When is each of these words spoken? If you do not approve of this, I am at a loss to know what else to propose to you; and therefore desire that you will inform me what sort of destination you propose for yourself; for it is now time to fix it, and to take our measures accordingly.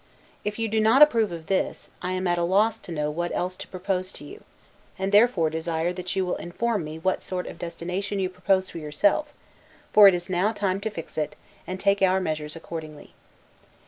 If 0.43 0.57
you 0.57 0.67
do 0.67 0.79
not 0.79 1.03
approve 1.03 1.31
of 1.31 1.45
this, 1.45 1.91
I 2.01 2.13
am 2.13 2.25
at 2.25 2.39
a 2.39 2.43
loss 2.43 2.79
to 2.79 2.91
know 2.91 3.11
what 3.11 3.31
else 3.35 3.55
to 3.57 3.67
propose 3.67 4.11
to 4.13 4.23
you; 4.23 4.43
and 4.97 5.11
therefore 5.11 5.51
desire 5.51 5.93
that 5.93 6.15
you 6.15 6.25
will 6.25 6.37
inform 6.37 6.83
me 6.83 6.97
what 6.97 7.21
sort 7.21 7.45
of 7.45 7.59
destination 7.59 8.17
you 8.17 8.27
propose 8.27 8.71
for 8.71 8.79
yourself; 8.79 9.31
for 9.93 10.07
it 10.07 10.15
is 10.15 10.27
now 10.27 10.53
time 10.53 10.79
to 10.81 10.89
fix 10.89 11.19
it, 11.19 11.35
and 11.67 11.79
to 11.79 11.83
take 11.83 12.01
our 12.01 12.19
measures 12.19 12.55
accordingly. 12.55 13.13